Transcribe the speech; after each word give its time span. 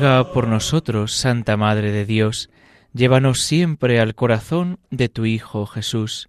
Por 0.00 0.48
nosotros, 0.48 1.12
Santa 1.12 1.58
Madre 1.58 1.92
de 1.92 2.06
Dios, 2.06 2.48
llévanos 2.94 3.42
siempre 3.42 4.00
al 4.00 4.14
corazón 4.14 4.78
de 4.90 5.10
tu 5.10 5.26
Hijo 5.26 5.66
Jesús. 5.66 6.28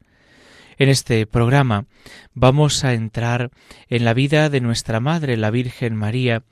En 0.78 0.90
este 0.90 1.26
programa 1.26 1.86
vamos 2.34 2.84
a 2.84 2.94
entrar 2.94 3.50
en 3.88 4.04
la 4.04 4.14
vida 4.14 4.50
de 4.50 4.60
nuestra 4.60 5.00
Madre, 5.00 5.38
la 5.38 5.52
Virgen 5.52 5.96
María, 5.96 6.44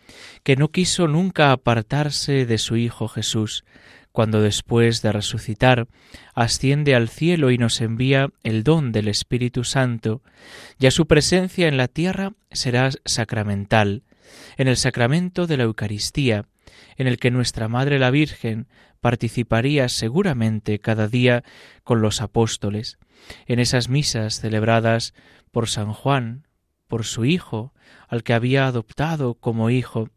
que 0.44 0.56
no 0.56 0.70
quiso 0.70 1.09
nunca 1.09 1.52
apartarse 1.52 2.45
de 2.45 2.58
su 2.58 2.78
Hijo 2.78 3.09
Jesús, 3.09 3.66
cuando 4.14 4.42
después 4.42 5.02
de 5.02 5.11
resucitar 5.11 5.88
asciende 6.36 6.95
al 6.95 7.09
cielo 7.09 7.52
y 7.52 7.58
nos 7.58 7.81
envía 7.81 8.30
el 8.44 8.64
don 8.64 8.94
del 8.94 9.09
Espíritu 9.09 9.66
Santo, 9.66 10.22
ya 10.78 10.89
su 10.89 11.06
presencia 11.06 11.67
en 11.67 11.76
la 11.76 11.89
tierra 11.89 12.31
será 12.50 12.92
sacramental, 13.04 14.04
en 14.56 14.70
el 14.70 14.78
sacramento 14.78 15.48
de 15.48 15.58
la 15.58 15.64
Eucaristía, 15.64 16.45
en 16.98 17.08
el 17.08 17.17
que 17.17 17.31
nuestra 17.31 17.67
Madre 17.67 18.00
la 18.00 18.12
Virgen 18.12 18.67
participaría 19.00 19.89
seguramente 19.89 20.80
cada 20.80 21.08
día 21.08 21.44
con 21.84 22.02
los 22.02 22.22
apóstoles, 22.22 22.98
en 23.45 23.59
esas 23.59 23.89
misas 23.89 24.39
celebradas 24.39 25.14
por 25.52 25.70
San 25.70 25.94
Juan, 25.94 26.48
por 26.88 27.06
su 27.06 27.26
hijo, 27.26 27.73
al 28.08 28.23
que 28.23 28.34
había 28.34 28.67
adoptado 28.67 29.36
como 29.36 29.70
hijo, 29.70 30.09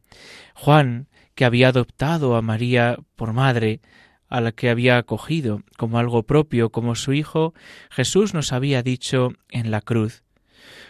Juan, 0.54 1.08
que 1.34 1.44
había 1.44 1.68
adoptado 1.68 2.36
a 2.36 2.42
María 2.42 2.98
por 3.16 3.32
madre, 3.32 3.80
a 4.28 4.40
la 4.40 4.52
que 4.52 4.70
había 4.70 4.96
acogido 4.96 5.62
como 5.76 5.98
algo 5.98 6.22
propio, 6.22 6.70
como 6.70 6.94
su 6.94 7.12
hijo, 7.12 7.52
Jesús 7.90 8.32
nos 8.32 8.52
había 8.54 8.82
dicho 8.82 9.32
en 9.50 9.70
la 9.70 9.82
cruz. 9.82 10.24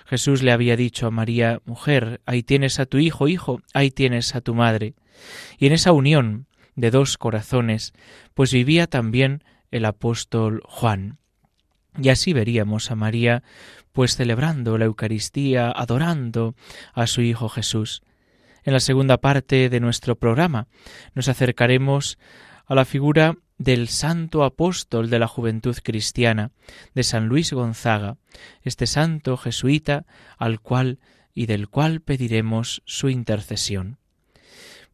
Jesús 0.06 0.42
le 0.42 0.52
había 0.52 0.76
dicho 0.76 1.08
a 1.08 1.10
María, 1.10 1.60
mujer, 1.64 2.20
ahí 2.24 2.44
tienes 2.44 2.78
a 2.78 2.86
tu 2.86 2.98
hijo, 2.98 3.26
hijo, 3.26 3.60
ahí 3.74 3.90
tienes 3.90 4.36
a 4.36 4.40
tu 4.42 4.54
madre. 4.54 4.94
Y 5.58 5.66
en 5.66 5.72
esa 5.72 5.92
unión 5.92 6.46
de 6.74 6.90
dos 6.90 7.18
corazones, 7.18 7.92
pues 8.34 8.52
vivía 8.52 8.86
también 8.86 9.44
el 9.70 9.84
apóstol 9.84 10.62
Juan. 10.64 11.18
Y 12.00 12.08
así 12.08 12.32
veríamos 12.32 12.90
a 12.90 12.94
María, 12.94 13.42
pues 13.92 14.16
celebrando 14.16 14.78
la 14.78 14.86
Eucaristía, 14.86 15.70
adorando 15.70 16.54
a 16.94 17.06
su 17.06 17.20
Hijo 17.20 17.48
Jesús. 17.48 18.02
En 18.64 18.72
la 18.72 18.80
segunda 18.80 19.18
parte 19.18 19.68
de 19.68 19.80
nuestro 19.80 20.16
programa 20.16 20.68
nos 21.14 21.28
acercaremos 21.28 22.18
a 22.66 22.74
la 22.74 22.84
figura 22.84 23.36
del 23.58 23.88
santo 23.88 24.44
apóstol 24.44 25.10
de 25.10 25.18
la 25.18 25.28
juventud 25.28 25.76
cristiana, 25.82 26.50
de 26.94 27.02
San 27.02 27.28
Luis 27.28 27.52
Gonzaga, 27.52 28.16
este 28.62 28.86
santo 28.86 29.36
jesuita 29.36 30.06
al 30.38 30.60
cual 30.60 30.98
y 31.34 31.46
del 31.46 31.68
cual 31.68 32.00
pediremos 32.00 32.82
su 32.86 33.08
intercesión. 33.08 33.98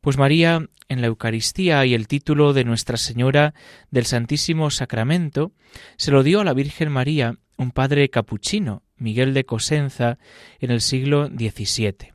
Pues 0.08 0.16
María 0.16 0.66
en 0.88 1.02
la 1.02 1.08
Eucaristía 1.08 1.84
y 1.84 1.92
el 1.92 2.08
título 2.08 2.54
de 2.54 2.64
Nuestra 2.64 2.96
Señora 2.96 3.52
del 3.91 4.06
Santísimo 4.06 4.70
Sacramento 4.70 5.52
se 5.98 6.12
lo 6.12 6.22
dio 6.22 6.41
a 6.41 6.44
la 6.44 6.54
Virgen 6.54 6.91
María 6.91 7.36
un 7.58 7.72
padre 7.72 8.08
capuchino, 8.08 8.84
Miguel 8.97 9.34
de 9.34 9.44
Cosenza, 9.44 10.16
en 10.60 10.70
el 10.70 10.80
siglo 10.80 11.26
XVII. 11.26 12.14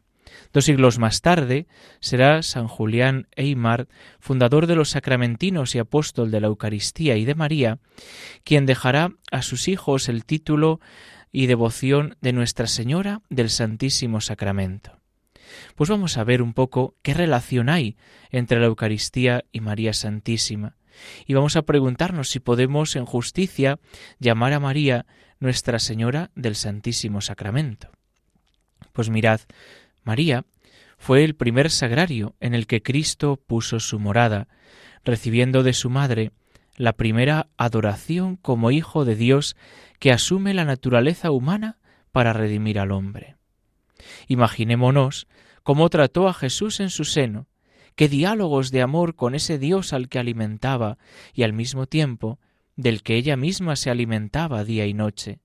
Dos 0.51 0.65
siglos 0.65 0.97
más 0.97 1.21
tarde 1.21 1.67
será 1.99 2.41
San 2.41 2.67
Julián 2.67 3.27
Eymar, 3.35 3.87
fundador 4.19 4.65
de 4.65 4.75
los 4.75 4.89
sacramentinos 4.89 5.75
y 5.75 5.77
apóstol 5.77 6.31
de 6.31 6.41
la 6.41 6.47
Eucaristía 6.47 7.15
y 7.17 7.25
de 7.25 7.35
María, 7.35 7.77
quien 8.43 8.65
dejará 8.65 9.11
a 9.31 9.43
sus 9.43 9.67
hijos 9.67 10.09
el 10.09 10.25
título 10.25 10.79
y 11.31 11.45
devoción 11.45 12.17
de 12.21 12.33
Nuestra 12.33 12.65
Señora 12.65 13.21
del 13.29 13.51
Santísimo 13.51 14.19
Sacramento. 14.19 15.02
Pues 15.75 15.89
vamos 15.89 16.17
a 16.17 16.23
ver 16.23 16.41
un 16.41 16.53
poco 16.53 16.95
qué 17.01 17.13
relación 17.13 17.69
hay 17.69 17.97
entre 18.31 18.59
la 18.59 18.67
Eucaristía 18.67 19.45
y 19.51 19.61
María 19.61 19.93
Santísima. 19.93 20.75
Y 21.25 21.33
vamos 21.33 21.55
a 21.55 21.63
preguntarnos 21.63 22.29
si 22.29 22.39
podemos 22.39 22.95
en 22.95 23.05
justicia 23.05 23.79
llamar 24.19 24.53
a 24.53 24.59
María 24.59 25.05
Nuestra 25.39 25.79
Señora 25.79 26.31
del 26.35 26.55
Santísimo 26.55 27.21
Sacramento. 27.21 27.89
Pues 28.91 29.09
mirad, 29.09 29.41
María 30.03 30.45
fue 30.97 31.23
el 31.23 31.35
primer 31.35 31.69
sagrario 31.69 32.35
en 32.39 32.53
el 32.53 32.67
que 32.67 32.81
Cristo 32.81 33.41
puso 33.45 33.79
su 33.79 33.99
morada, 33.99 34.47
recibiendo 35.03 35.63
de 35.63 35.73
su 35.73 35.89
madre 35.89 36.31
la 36.75 36.93
primera 36.93 37.47
adoración 37.57 38.35
como 38.35 38.71
Hijo 38.71 39.05
de 39.05 39.15
Dios 39.15 39.55
que 39.99 40.11
asume 40.11 40.53
la 40.53 40.65
naturaleza 40.65 41.31
humana 41.31 41.77
para 42.11 42.33
redimir 42.33 42.79
al 42.79 42.91
hombre. 42.91 43.35
Imaginémonos 44.27 45.27
cómo 45.63 45.89
trató 45.89 46.27
a 46.27 46.33
Jesús 46.33 46.79
en 46.79 46.89
su 46.89 47.05
seno, 47.05 47.47
qué 47.95 48.07
diálogos 48.09 48.71
de 48.71 48.81
amor 48.81 49.15
con 49.15 49.35
ese 49.35 49.57
Dios 49.57 49.93
al 49.93 50.09
que 50.09 50.19
alimentaba 50.19 50.97
y 51.33 51.43
al 51.43 51.53
mismo 51.53 51.85
tiempo 51.87 52.39
del 52.75 53.03
que 53.03 53.15
ella 53.15 53.37
misma 53.37 53.75
se 53.75 53.89
alimentaba 53.89 54.63
día 54.63 54.85
y 54.85 54.93
noche. 54.93 55.39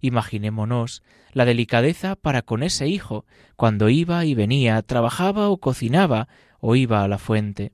Imaginémonos 0.00 1.02
la 1.32 1.44
delicadeza 1.44 2.16
para 2.16 2.42
con 2.42 2.62
ese 2.62 2.88
hijo 2.88 3.26
cuando 3.56 3.88
iba 3.88 4.24
y 4.24 4.34
venía, 4.34 4.80
trabajaba 4.82 5.48
o 5.48 5.58
cocinaba 5.58 6.28
o 6.60 6.76
iba 6.76 7.02
a 7.02 7.08
la 7.08 7.18
fuente. 7.18 7.72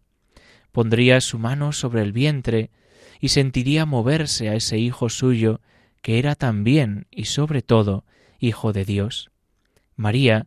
Pondría 0.72 1.20
su 1.20 1.38
mano 1.38 1.72
sobre 1.72 2.02
el 2.02 2.12
vientre 2.12 2.70
y 3.20 3.28
sentiría 3.28 3.86
moverse 3.86 4.48
a 4.48 4.54
ese 4.54 4.78
hijo 4.78 5.08
suyo 5.08 5.60
que 6.02 6.18
era 6.18 6.34
también 6.34 7.06
y 7.10 7.26
sobre 7.26 7.62
todo 7.62 8.04
hijo 8.38 8.72
de 8.72 8.84
Dios. 8.84 9.30
María, 9.96 10.46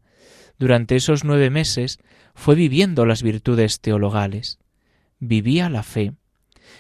durante 0.60 0.96
esos 0.96 1.24
nueve 1.24 1.50
meses, 1.50 2.00
fue 2.34 2.56
viviendo 2.56 3.06
las 3.06 3.24
virtudes 3.24 3.80
teologales, 3.80 4.60
vivía 5.20 5.70
la 5.70 5.84
fe, 5.84 6.14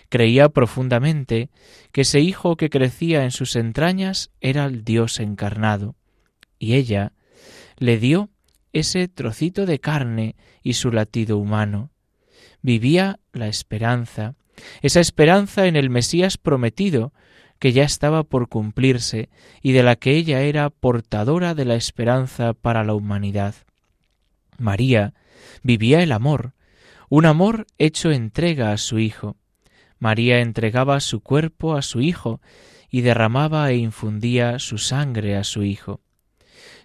creía 0.09 0.49
profundamente 0.49 1.49
que 1.91 2.01
ese 2.01 2.19
hijo 2.19 2.55
que 2.57 2.69
crecía 2.69 3.23
en 3.23 3.31
sus 3.31 3.55
entrañas 3.55 4.31
era 4.41 4.65
el 4.65 4.83
Dios 4.83 5.19
encarnado, 5.19 5.95
y 6.59 6.75
ella 6.75 7.13
le 7.77 7.97
dio 7.97 8.29
ese 8.73 9.07
trocito 9.07 9.65
de 9.65 9.79
carne 9.79 10.35
y 10.61 10.73
su 10.73 10.91
latido 10.91 11.37
humano. 11.37 11.91
Vivía 12.61 13.19
la 13.33 13.47
esperanza, 13.47 14.35
esa 14.81 14.99
esperanza 14.99 15.67
en 15.67 15.75
el 15.75 15.89
Mesías 15.89 16.37
prometido, 16.37 17.13
que 17.59 17.71
ya 17.73 17.83
estaba 17.83 18.23
por 18.23 18.49
cumplirse 18.49 19.29
y 19.61 19.71
de 19.71 19.83
la 19.83 19.95
que 19.95 20.11
ella 20.11 20.41
era 20.41 20.69
portadora 20.69 21.55
de 21.55 21.65
la 21.65 21.75
esperanza 21.75 22.53
para 22.53 22.83
la 22.83 22.93
humanidad. 22.93 23.55
María 24.57 25.13
vivía 25.63 26.01
el 26.01 26.11
amor, 26.11 26.53
un 27.09 27.25
amor 27.25 27.67
hecho 27.77 28.11
entrega 28.11 28.71
a 28.71 28.77
su 28.77 28.99
Hijo. 28.99 29.37
María 29.99 30.39
entregaba 30.39 30.99
su 30.99 31.21
cuerpo 31.21 31.75
a 31.75 31.81
su 31.81 32.01
Hijo 32.01 32.41
y 32.89 33.01
derramaba 33.01 33.69
e 33.71 33.77
infundía 33.77 34.59
su 34.59 34.77
sangre 34.77 35.35
a 35.35 35.43
su 35.43 35.63
Hijo. 35.63 36.01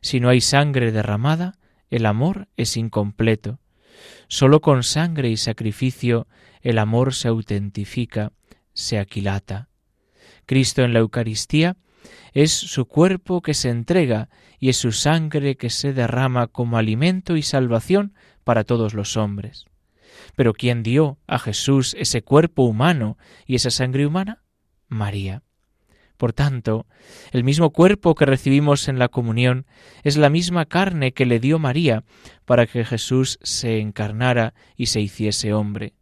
Si 0.00 0.20
no 0.20 0.28
hay 0.28 0.40
sangre 0.40 0.92
derramada, 0.92 1.58
el 1.90 2.06
amor 2.06 2.48
es 2.56 2.76
incompleto. 2.76 3.58
Sólo 4.28 4.60
con 4.60 4.82
sangre 4.82 5.28
y 5.28 5.36
sacrificio 5.36 6.26
el 6.60 6.78
amor 6.78 7.14
se 7.14 7.28
autentifica, 7.28 8.32
se 8.72 8.98
aquilata. 8.98 9.68
Cristo 10.46 10.82
en 10.82 10.92
la 10.92 11.00
Eucaristía 11.00 11.76
es 12.32 12.52
su 12.52 12.86
cuerpo 12.86 13.42
que 13.42 13.54
se 13.54 13.68
entrega 13.68 14.28
y 14.58 14.68
es 14.68 14.76
su 14.76 14.92
sangre 14.92 15.56
que 15.56 15.70
se 15.70 15.92
derrama 15.92 16.46
como 16.46 16.78
alimento 16.78 17.36
y 17.36 17.42
salvación 17.42 18.14
para 18.44 18.64
todos 18.64 18.94
los 18.94 19.16
hombres. 19.16 19.66
Pero 20.36 20.52
¿quién 20.52 20.82
dio 20.82 21.18
a 21.26 21.38
Jesús 21.38 21.94
ese 21.98 22.22
cuerpo 22.22 22.62
humano 22.62 23.18
y 23.46 23.56
esa 23.56 23.70
sangre 23.70 24.06
humana? 24.06 24.42
María 24.88 25.42
Por 26.16 26.32
tanto, 26.32 26.86
el 27.32 27.44
mismo 27.44 27.70
cuerpo 27.70 28.14
que 28.14 28.26
recibimos 28.26 28.88
en 28.88 28.98
la 28.98 29.08
comunión 29.08 29.66
es 30.02 30.16
la 30.16 30.30
misma 30.30 30.66
carne 30.66 31.12
que 31.12 31.26
le 31.26 31.40
dio 31.40 31.58
María 31.58 32.04
para 32.44 32.66
que 32.66 32.84
Jesús 32.84 33.38
se 33.42 33.80
encarnara 33.80 34.54
y 34.76 34.86
se 34.86 35.00
hiciese 35.00 35.52
hombre. 35.52 35.94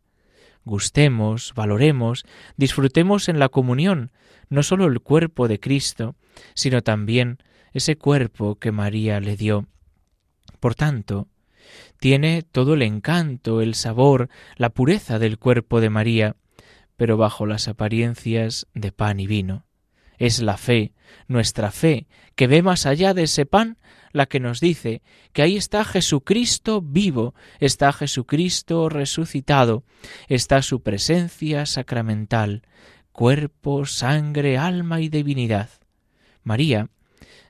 Gustemos, 0.65 1.53
valoremos, 1.55 2.25
disfrutemos 2.57 3.29
en 3.29 3.39
la 3.39 3.49
comunión 3.49 4.11
no 4.51 4.65
sólo 4.65 4.87
el 4.87 5.01
cuerpo 5.01 5.49
de 5.49 5.61
Cristo, 5.61 6.17
sino 6.55 6.83
también 6.83 7.39
ese 7.73 7.97
cuerpo 7.97 8.57
que 8.57 8.73
María 8.73 9.21
le 9.21 9.37
dio. 9.37 9.67
Por 10.59 10.75
tanto, 10.75 11.29
tiene 11.99 12.43
todo 12.43 12.75
el 12.75 12.83
encanto, 12.83 13.61
el 13.61 13.75
sabor, 13.75 14.29
la 14.57 14.71
pureza 14.71 15.19
del 15.19 15.39
cuerpo 15.39 15.81
de 15.81 15.89
María, 15.89 16.37
pero 16.97 17.17
bajo 17.17 17.47
las 17.47 17.69
apariencias 17.69 18.67
de 18.75 18.93
pan 18.93 19.21
y 19.21 19.27
vino. 19.27 19.65
Es 20.21 20.43
la 20.43 20.59
fe, 20.59 20.93
nuestra 21.29 21.73
fe, 21.73 22.07
que 22.37 22.47
ve 22.47 22.61
más 22.63 22.85
allá 22.85 23.15
de 23.15 23.23
ese 23.23 23.47
pan, 23.47 23.79
la 24.13 24.27
que 24.27 24.39
nos 24.39 24.61
dice 24.61 25.01
que 25.33 25.41
ahí 25.41 25.57
está 25.57 25.83
Jesucristo 25.83 26.83
vivo, 26.83 27.35
está 27.59 27.91
Jesucristo 27.91 28.91
resucitado, 28.91 29.83
está 30.29 30.61
su 30.61 30.83
presencia 30.83 31.65
sacramental, 31.65 32.63
cuerpo, 33.13 33.87
sangre, 33.87 34.59
alma 34.59 35.01
y 35.01 35.09
divinidad. 35.09 35.71
María 36.43 36.91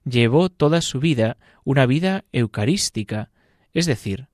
llevó 0.05 0.49
toda 0.49 0.81
su 0.81 1.01
vida 1.01 1.39
una 1.65 1.87
vida 1.87 2.25
eucarística, 2.31 3.31
es 3.73 3.87
decir, 3.87 4.29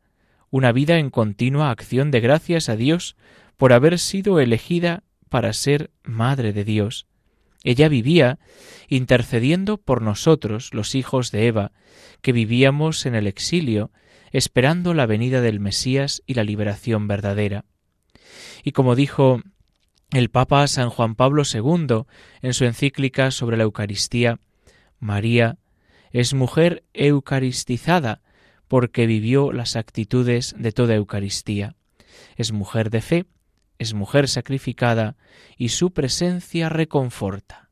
una 0.50 0.72
vida 0.72 0.98
en 0.98 1.08
continua 1.08 1.70
acción 1.70 2.10
de 2.10 2.20
gracias 2.20 2.68
a 2.68 2.76
Dios 2.76 3.16
por 3.56 3.72
haber 3.72 3.98
sido 3.98 4.40
elegida 4.40 5.04
para 5.30 5.54
ser 5.54 5.90
Madre 6.02 6.52
de 6.52 6.64
Dios. 6.64 7.06
Ella 7.66 7.88
vivía 7.88 8.38
intercediendo 8.88 9.76
por 9.76 10.00
nosotros, 10.00 10.72
los 10.72 10.94
hijos 10.94 11.32
de 11.32 11.48
Eva, 11.48 11.72
que 12.22 12.30
vivíamos 12.30 13.06
en 13.06 13.16
el 13.16 13.26
exilio, 13.26 13.90
esperando 14.30 14.94
la 14.94 15.04
venida 15.04 15.40
del 15.40 15.58
Mesías 15.58 16.22
y 16.26 16.34
la 16.34 16.44
liberación 16.44 17.08
verdadera. 17.08 17.64
Y 18.62 18.70
como 18.70 18.94
dijo 18.94 19.42
el 20.12 20.30
Papa 20.30 20.64
San 20.68 20.90
Juan 20.90 21.16
Pablo 21.16 21.42
II 21.42 22.04
en 22.40 22.54
su 22.54 22.64
encíclica 22.64 23.32
sobre 23.32 23.56
la 23.56 23.64
Eucaristía, 23.64 24.38
María 25.00 25.58
es 26.12 26.34
mujer 26.34 26.84
eucaristizada 26.94 28.22
porque 28.68 29.08
vivió 29.08 29.50
las 29.50 29.74
actitudes 29.74 30.54
de 30.56 30.70
toda 30.70 30.94
Eucaristía. 30.94 31.74
Es 32.36 32.52
mujer 32.52 32.90
de 32.90 33.00
fe, 33.00 33.26
es 33.78 33.94
mujer 33.94 34.28
sacrificada 34.28 35.16
y 35.56 35.70
su 35.70 35.92
presencia 35.92 36.68
reconforta. 36.68 37.70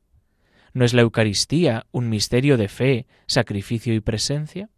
¿No 0.73 0.83
es 0.85 0.93
la 0.93 1.01
Eucaristía 1.01 1.85
un 1.91 2.09
misterio 2.09 2.57
de 2.57 2.67
fe, 2.67 3.07
sacrificio 3.27 3.93
y 3.93 4.01
presencia? 4.01 4.69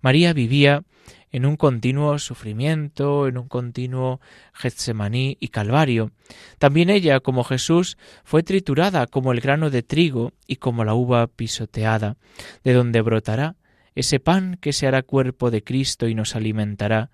María 0.00 0.32
vivía 0.32 0.84
en 1.30 1.46
un 1.46 1.56
continuo 1.56 2.18
sufrimiento, 2.18 3.26
en 3.26 3.38
un 3.38 3.48
continuo 3.48 4.20
Getsemaní 4.52 5.38
y 5.40 5.48
Calvario. 5.48 6.12
También 6.58 6.90
ella, 6.90 7.20
como 7.20 7.42
Jesús, 7.42 7.96
fue 8.22 8.42
triturada 8.42 9.06
como 9.06 9.32
el 9.32 9.40
grano 9.40 9.70
de 9.70 9.82
trigo 9.82 10.32
y 10.46 10.56
como 10.56 10.84
la 10.84 10.94
uva 10.94 11.26
pisoteada, 11.26 12.16
de 12.64 12.74
donde 12.74 13.00
brotará 13.00 13.56
ese 13.94 14.20
pan 14.20 14.56
que 14.60 14.72
se 14.72 14.86
hará 14.86 15.02
cuerpo 15.02 15.50
de 15.50 15.62
Cristo 15.62 16.08
y 16.08 16.14
nos 16.14 16.34
alimentará, 16.36 17.10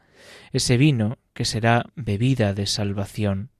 ese 0.53 0.77
vino 0.77 1.19
que 1.33 1.45
será 1.45 1.87
bebida 1.95 2.55
de 2.55 2.67
salvación. 2.67 3.51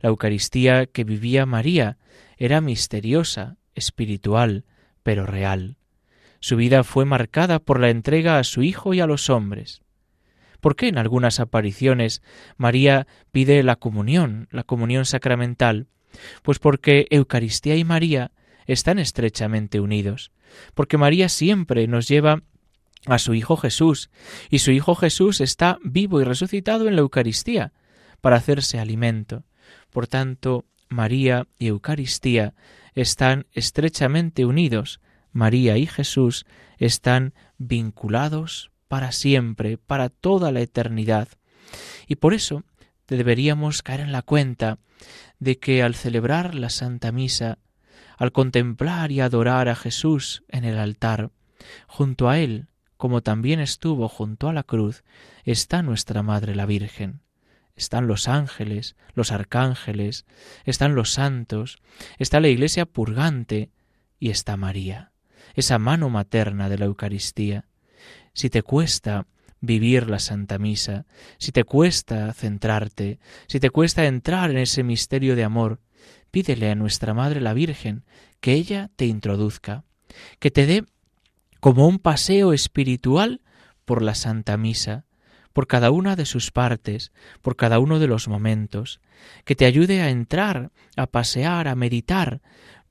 La 0.00 0.10
Eucaristía 0.10 0.86
que 0.86 1.04
vivía 1.04 1.46
María 1.46 1.98
era 2.36 2.60
misteriosa, 2.60 3.56
espiritual, 3.74 4.64
pero 5.02 5.26
real. 5.26 5.76
Su 6.40 6.56
vida 6.56 6.84
fue 6.84 7.04
marcada 7.04 7.58
por 7.58 7.80
la 7.80 7.90
entrega 7.90 8.38
a 8.38 8.44
su 8.44 8.62
Hijo 8.62 8.92
y 8.92 9.00
a 9.00 9.06
los 9.06 9.30
hombres. 9.30 9.80
¿Por 10.60 10.76
qué 10.76 10.88
en 10.88 10.98
algunas 10.98 11.40
apariciones 11.40 12.22
María 12.56 13.06
pide 13.32 13.62
la 13.62 13.76
comunión, 13.76 14.48
la 14.50 14.62
comunión 14.62 15.04
sacramental? 15.04 15.88
Pues 16.42 16.58
porque 16.58 17.06
Eucaristía 17.10 17.76
y 17.76 17.84
María 17.84 18.32
están 18.66 18.98
estrechamente 18.98 19.80
unidos, 19.80 20.32
porque 20.74 20.98
María 20.98 21.28
siempre 21.28 21.86
nos 21.86 22.08
lleva 22.08 22.42
a 23.06 23.18
su 23.18 23.34
Hijo 23.34 23.56
Jesús, 23.56 24.10
y 24.50 24.60
su 24.60 24.70
Hijo 24.70 24.94
Jesús 24.94 25.40
está 25.40 25.78
vivo 25.84 26.20
y 26.20 26.24
resucitado 26.24 26.88
en 26.88 26.96
la 26.96 27.02
Eucaristía, 27.02 27.72
para 28.20 28.36
hacerse 28.36 28.78
alimento. 28.78 29.44
Por 29.90 30.06
tanto, 30.06 30.64
María 30.88 31.46
y 31.58 31.66
Eucaristía 31.66 32.54
están 32.94 33.46
estrechamente 33.52 34.46
unidos, 34.46 35.00
María 35.32 35.76
y 35.76 35.86
Jesús 35.86 36.46
están 36.78 37.34
vinculados 37.58 38.70
para 38.88 39.12
siempre, 39.12 39.76
para 39.76 40.08
toda 40.08 40.52
la 40.52 40.60
eternidad. 40.60 41.28
Y 42.06 42.16
por 42.16 42.34
eso 42.34 42.62
deberíamos 43.08 43.82
caer 43.82 44.00
en 44.00 44.12
la 44.12 44.22
cuenta 44.22 44.78
de 45.38 45.58
que 45.58 45.82
al 45.82 45.94
celebrar 45.94 46.54
la 46.54 46.70
Santa 46.70 47.12
Misa, 47.12 47.58
al 48.16 48.32
contemplar 48.32 49.12
y 49.12 49.20
adorar 49.20 49.68
a 49.68 49.76
Jesús 49.76 50.44
en 50.48 50.64
el 50.64 50.78
altar, 50.78 51.30
junto 51.86 52.28
a 52.28 52.38
Él, 52.38 52.68
como 52.96 53.22
también 53.22 53.60
estuvo 53.60 54.08
junto 54.08 54.48
a 54.48 54.52
la 54.52 54.62
cruz, 54.62 55.04
está 55.44 55.82
nuestra 55.82 56.22
Madre 56.22 56.54
la 56.54 56.66
Virgen. 56.66 57.20
Están 57.76 58.06
los 58.06 58.28
ángeles, 58.28 58.96
los 59.14 59.32
arcángeles, 59.32 60.26
están 60.64 60.94
los 60.94 61.12
santos, 61.12 61.78
está 62.18 62.38
la 62.40 62.48
Iglesia 62.48 62.86
purgante 62.86 63.70
y 64.20 64.30
está 64.30 64.56
María 64.56 65.10
esa 65.54 65.78
mano 65.78 66.10
materna 66.10 66.68
de 66.68 66.78
la 66.78 66.86
Eucaristía. 66.86 67.66
Si 68.32 68.50
te 68.50 68.62
cuesta 68.62 69.26
vivir 69.60 70.10
la 70.10 70.18
Santa 70.18 70.58
Misa, 70.58 71.06
si 71.38 71.52
te 71.52 71.64
cuesta 71.64 72.32
centrarte, 72.34 73.18
si 73.46 73.60
te 73.60 73.70
cuesta 73.70 74.04
entrar 74.04 74.50
en 74.50 74.58
ese 74.58 74.82
misterio 74.82 75.36
de 75.36 75.44
amor, 75.44 75.80
pídele 76.30 76.70
a 76.70 76.74
nuestra 76.74 77.14
Madre 77.14 77.40
la 77.40 77.54
Virgen 77.54 78.04
que 78.40 78.52
ella 78.52 78.90
te 78.96 79.06
introduzca, 79.06 79.84
que 80.38 80.50
te 80.50 80.66
dé 80.66 80.84
como 81.60 81.88
un 81.88 81.98
paseo 81.98 82.52
espiritual 82.52 83.40
por 83.84 84.02
la 84.02 84.14
Santa 84.14 84.56
Misa, 84.56 85.06
por 85.54 85.66
cada 85.66 85.90
una 85.90 86.16
de 86.16 86.26
sus 86.26 86.50
partes, 86.50 87.12
por 87.40 87.56
cada 87.56 87.78
uno 87.78 87.98
de 87.98 88.08
los 88.08 88.28
momentos, 88.28 89.00
que 89.44 89.54
te 89.54 89.64
ayude 89.64 90.02
a 90.02 90.10
entrar, 90.10 90.72
a 90.96 91.06
pasear, 91.06 91.68
a 91.68 91.74
meditar 91.74 92.42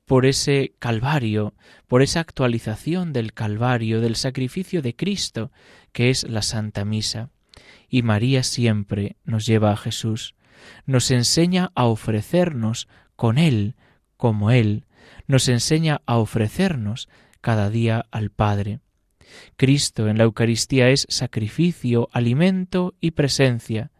por 0.05 0.25
ese 0.25 0.73
Calvario, 0.79 1.53
por 1.87 2.01
esa 2.01 2.19
actualización 2.19 3.13
del 3.13 3.33
Calvario, 3.33 4.01
del 4.01 4.15
sacrificio 4.15 4.81
de 4.81 4.95
Cristo, 4.95 5.51
que 5.91 6.09
es 6.09 6.23
la 6.27 6.41
Santa 6.41 6.85
Misa. 6.85 7.29
Y 7.89 8.01
María 8.01 8.43
siempre 8.43 9.17
nos 9.23 9.45
lleva 9.45 9.71
a 9.71 9.77
Jesús, 9.77 10.35
nos 10.85 11.11
enseña 11.11 11.71
a 11.75 11.85
ofrecernos 11.85 12.87
con 13.15 13.37
Él, 13.37 13.75
como 14.17 14.51
Él, 14.51 14.85
nos 15.27 15.47
enseña 15.47 16.01
a 16.05 16.17
ofrecernos 16.17 17.09
cada 17.41 17.69
día 17.69 18.05
al 18.11 18.29
Padre. 18.29 18.79
Cristo 19.57 20.07
en 20.07 20.17
la 20.17 20.25
Eucaristía 20.25 20.89
es 20.89 21.05
sacrificio, 21.09 22.09
alimento 22.11 22.95
y 22.99 23.11
presencia, 23.11 23.91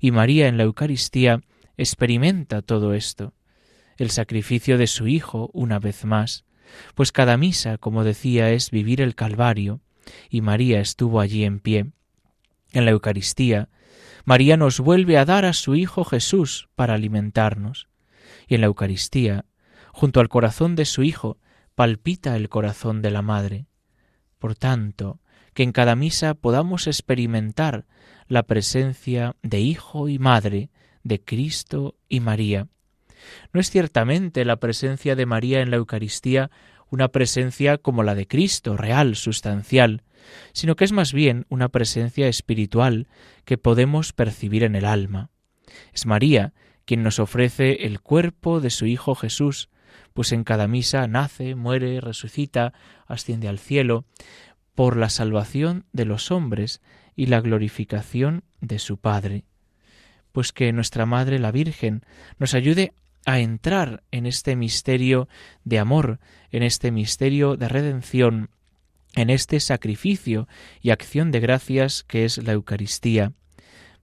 y 0.00 0.10
María 0.10 0.48
en 0.48 0.56
la 0.56 0.64
Eucaristía 0.64 1.40
experimenta 1.76 2.62
todo 2.62 2.94
esto 2.94 3.32
el 4.02 4.10
sacrificio 4.10 4.78
de 4.78 4.86
su 4.86 5.06
Hijo 5.06 5.50
una 5.52 5.78
vez 5.78 6.04
más, 6.04 6.44
pues 6.94 7.12
cada 7.12 7.36
misa, 7.36 7.78
como 7.78 8.04
decía, 8.04 8.50
es 8.50 8.70
vivir 8.70 9.00
el 9.00 9.14
Calvario, 9.14 9.80
y 10.28 10.40
María 10.40 10.80
estuvo 10.80 11.20
allí 11.20 11.44
en 11.44 11.60
pie. 11.60 11.92
En 12.72 12.84
la 12.84 12.90
Eucaristía, 12.90 13.68
María 14.24 14.56
nos 14.56 14.80
vuelve 14.80 15.18
a 15.18 15.24
dar 15.24 15.44
a 15.44 15.52
su 15.52 15.74
Hijo 15.74 16.04
Jesús 16.04 16.68
para 16.74 16.94
alimentarnos, 16.94 17.88
y 18.52 18.54
en 18.54 18.60
la 18.60 18.66
Eucaristía, 18.66 19.46
junto 19.92 20.20
al 20.20 20.28
corazón 20.28 20.76
de 20.76 20.84
su 20.84 21.02
Hijo, 21.02 21.38
palpita 21.74 22.36
el 22.36 22.50
corazón 22.50 23.00
de 23.00 23.10
la 23.10 23.22
Madre. 23.22 23.64
Por 24.38 24.56
tanto, 24.56 25.20
que 25.54 25.62
en 25.62 25.72
cada 25.72 25.96
misa 25.96 26.34
podamos 26.34 26.86
experimentar 26.86 27.86
la 28.28 28.42
presencia 28.42 29.36
de 29.42 29.60
Hijo 29.60 30.10
y 30.10 30.18
Madre, 30.18 30.68
de 31.02 31.24
Cristo 31.24 31.96
y 32.10 32.20
María, 32.20 32.68
no 33.54 33.60
es 33.60 33.70
ciertamente 33.70 34.44
la 34.44 34.56
presencia 34.56 35.16
de 35.16 35.24
María 35.24 35.62
en 35.62 35.70
la 35.70 35.76
Eucaristía 35.76 36.50
una 36.90 37.08
presencia 37.08 37.78
como 37.78 38.02
la 38.02 38.14
de 38.14 38.26
Cristo, 38.26 38.76
real, 38.76 39.16
sustancial, 39.16 40.02
sino 40.52 40.76
que 40.76 40.84
es 40.84 40.92
más 40.92 41.14
bien 41.14 41.46
una 41.48 41.70
presencia 41.70 42.28
espiritual 42.28 43.08
que 43.46 43.56
podemos 43.56 44.12
percibir 44.12 44.62
en 44.62 44.76
el 44.76 44.84
alma. 44.84 45.30
Es 45.94 46.04
María 46.04 46.52
quien 46.84 47.02
nos 47.02 47.18
ofrece 47.18 47.86
el 47.86 48.00
cuerpo 48.00 48.60
de 48.60 48.70
su 48.70 48.86
Hijo 48.86 49.14
Jesús, 49.14 49.68
pues 50.12 50.32
en 50.32 50.44
cada 50.44 50.68
misa 50.68 51.06
nace, 51.06 51.54
muere, 51.54 52.00
resucita, 52.00 52.72
asciende 53.06 53.48
al 53.48 53.58
cielo, 53.58 54.04
por 54.74 54.96
la 54.96 55.10
salvación 55.10 55.84
de 55.92 56.04
los 56.04 56.30
hombres 56.30 56.80
y 57.14 57.26
la 57.26 57.40
glorificación 57.40 58.44
de 58.60 58.78
su 58.78 58.98
Padre. 58.98 59.44
Pues 60.32 60.52
que 60.52 60.72
nuestra 60.72 61.04
Madre 61.06 61.38
la 61.38 61.52
Virgen 61.52 62.02
nos 62.38 62.54
ayude 62.54 62.94
a 63.24 63.38
entrar 63.38 64.02
en 64.10 64.26
este 64.26 64.56
misterio 64.56 65.28
de 65.64 65.78
amor, 65.78 66.18
en 66.50 66.62
este 66.62 66.90
misterio 66.90 67.56
de 67.56 67.68
redención, 67.68 68.50
en 69.14 69.30
este 69.30 69.60
sacrificio 69.60 70.48
y 70.80 70.90
acción 70.90 71.30
de 71.30 71.40
gracias 71.40 72.02
que 72.02 72.24
es 72.24 72.38
la 72.38 72.52
Eucaristía. 72.52 73.32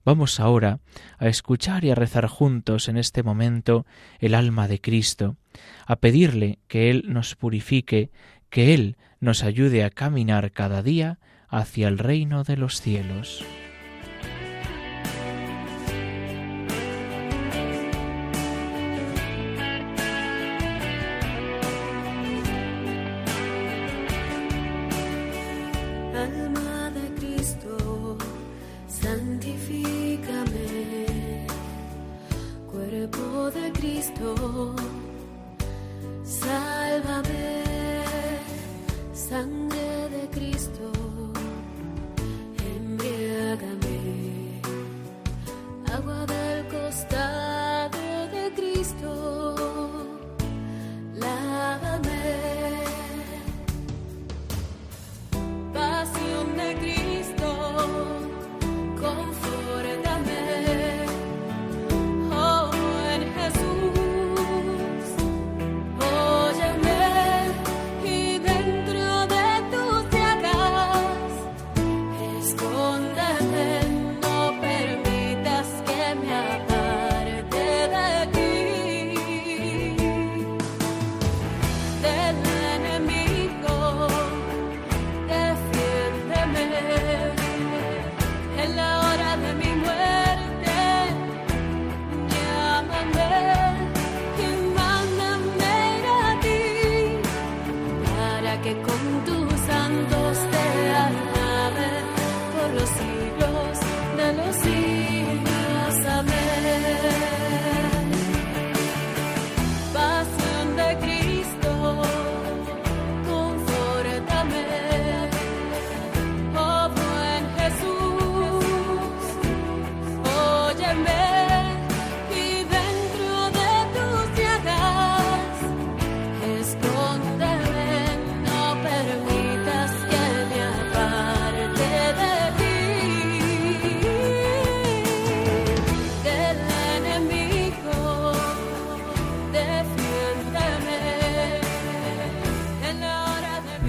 Vamos 0.04 0.40
ahora 0.40 0.80
a 1.18 1.28
escuchar 1.28 1.84
y 1.84 1.90
a 1.90 1.94
rezar 1.94 2.26
juntos 2.26 2.88
en 2.88 2.96
este 2.96 3.22
momento 3.22 3.86
el 4.18 4.34
alma 4.34 4.66
de 4.66 4.80
Cristo, 4.80 5.36
a 5.86 5.96
pedirle 5.96 6.58
que 6.68 6.90
Él 6.90 7.04
nos 7.06 7.36
purifique, 7.36 8.10
que 8.48 8.74
Él 8.74 8.96
nos 9.20 9.44
ayude 9.44 9.84
a 9.84 9.90
caminar 9.90 10.52
cada 10.52 10.82
día 10.82 11.18
hacia 11.48 11.88
el 11.88 11.98
reino 11.98 12.44
de 12.44 12.56
los 12.56 12.80
cielos. 12.80 13.44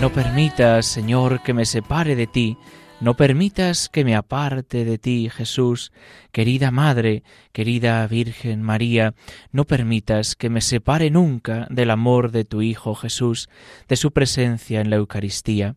No 0.02 0.12
permitas, 0.12 0.88
Señor, 0.88 1.44
que 1.44 1.54
me 1.54 1.64
separe 1.64 2.16
de 2.16 2.26
ti, 2.26 2.58
no 3.02 3.16
permitas 3.16 3.88
que 3.88 4.04
me 4.04 4.16
aparte 4.16 4.84
de 4.84 4.98
ti, 4.98 5.30
Jesús, 5.30 5.92
querida 6.32 6.72
Madre, 6.72 7.22
querida 7.52 8.08
Virgen 8.08 8.64
María, 8.64 9.14
no 9.52 9.66
permitas 9.66 10.36
que 10.36 10.50
me 10.50 10.62
separe 10.62 11.12
nunca 11.12 11.68
del 11.70 11.92
amor 11.92 12.32
de 12.32 12.46
tu 12.46 12.64
Hijo 12.64 12.96
Jesús, 12.96 13.48
de 13.88 13.96
su 13.96 14.12
presencia 14.12 14.82
en 14.82 14.90
la 14.90 14.96
Eucaristía. 14.96 15.76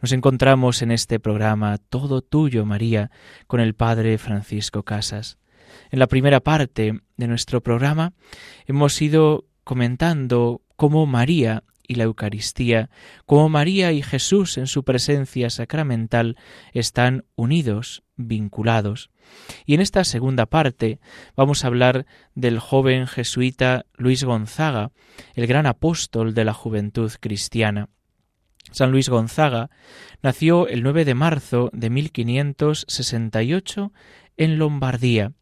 Nos 0.00 0.12
encontramos 0.12 0.80
en 0.80 0.90
este 0.90 1.20
programa 1.20 1.76
Todo 1.76 2.22
Tuyo, 2.22 2.64
María, 2.64 3.10
con 3.46 3.60
el 3.60 3.74
Padre 3.74 4.16
Francisco 4.16 4.84
Casas. 4.84 5.36
En 5.90 5.98
la 5.98 6.06
primera 6.06 6.40
parte 6.40 6.94
de 7.18 7.28
nuestro 7.28 7.62
programa 7.62 8.14
hemos 8.66 9.02
ido 9.02 9.44
comentando 9.64 10.62
cómo 10.76 11.04
María 11.04 11.62
y 11.90 11.96
la 11.96 12.04
Eucaristía, 12.04 12.88
como 13.26 13.48
María 13.48 13.90
y 13.90 14.00
Jesús 14.00 14.58
en 14.58 14.68
su 14.68 14.84
presencia 14.84 15.50
sacramental 15.50 16.36
están 16.72 17.24
unidos, 17.34 18.04
vinculados. 18.14 19.10
Y 19.66 19.74
en 19.74 19.80
esta 19.80 20.04
segunda 20.04 20.46
parte 20.46 21.00
vamos 21.34 21.64
a 21.64 21.66
hablar 21.66 22.06
del 22.36 22.60
joven 22.60 23.08
jesuita 23.08 23.86
Luis 23.96 24.22
Gonzaga, 24.22 24.92
el 25.34 25.48
gran 25.48 25.66
apóstol 25.66 26.32
de 26.32 26.44
la 26.44 26.54
juventud 26.54 27.10
cristiana. 27.18 27.88
San 28.70 28.92
Luis 28.92 29.08
Gonzaga 29.08 29.70
nació 30.22 30.68
el 30.68 30.84
9 30.84 31.04
de 31.04 31.14
marzo 31.14 31.70
de 31.72 31.90
1568 31.90 33.92
en 34.36 34.58
Lombardía. 34.60 35.32